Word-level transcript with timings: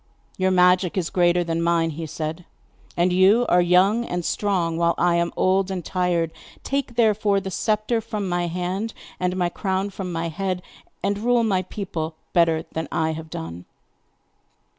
'Your 0.35 0.49
magic 0.49 0.97
is 0.97 1.11
greater 1.11 1.43
than 1.43 1.61
mine,' 1.61 1.91
he 1.91 2.07
said; 2.07 2.43
'and 2.97 3.13
you 3.13 3.45
are 3.47 3.61
young 3.61 4.03
and 4.03 4.25
strong, 4.25 4.75
while 4.75 4.95
I 4.97 5.13
am 5.17 5.31
old 5.37 5.69
and 5.69 5.85
tired. 5.85 6.31
Take, 6.63 6.95
therefore, 6.95 7.39
the 7.39 7.51
sceptre 7.51 8.01
from 8.01 8.27
my 8.27 8.47
hand, 8.47 8.95
and 9.19 9.37
my 9.37 9.49
crown 9.49 9.91
from 9.91 10.11
my 10.11 10.29
head, 10.29 10.63
and 11.03 11.19
rule 11.19 11.43
my 11.43 11.61
people 11.61 12.15
better 12.33 12.63
than 12.71 12.87
I 12.91 13.11
have 13.11 13.29
done. 13.29 13.65